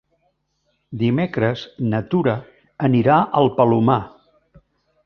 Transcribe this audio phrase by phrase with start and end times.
[1.01, 2.35] Dimecres na Tura
[2.91, 4.01] anirà al Palomar.